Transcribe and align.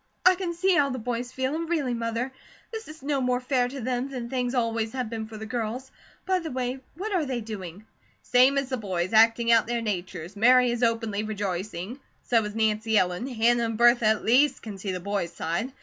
I 0.25 0.33
can 0.33 0.55
see 0.55 0.73
how 0.75 0.89
the 0.89 0.97
boys 0.97 1.31
feel, 1.31 1.53
and 1.53 1.69
really, 1.69 1.93
Mother, 1.93 2.33
this 2.71 2.87
is 2.87 3.03
no 3.03 3.21
more 3.21 3.39
fair 3.39 3.67
to 3.67 3.79
them 3.81 4.09
than 4.09 4.29
things 4.31 4.55
always 4.55 4.93
have 4.93 5.11
been 5.11 5.27
for 5.27 5.37
the 5.37 5.45
girls. 5.45 5.91
By 6.25 6.39
the 6.39 6.49
way, 6.49 6.79
what 6.95 7.13
are 7.13 7.23
they 7.23 7.39
doing?" 7.39 7.85
"Same 8.23 8.57
as 8.57 8.69
the 8.69 8.77
boys, 8.77 9.13
acting 9.13 9.51
out 9.51 9.67
their 9.67 9.79
natures. 9.83 10.35
Mary 10.35 10.71
is 10.71 10.81
openly 10.81 11.21
rejoicing. 11.21 11.99
So 12.23 12.43
is 12.43 12.55
Nancy 12.55 12.97
Ellen. 12.97 13.27
Hannah 13.27 13.65
and 13.65 13.77
Bertha 13.77 14.07
at 14.07 14.25
least 14.25 14.63
can 14.63 14.79
see 14.79 14.91
the 14.91 14.99
boys' 14.99 15.33
side. 15.33 15.71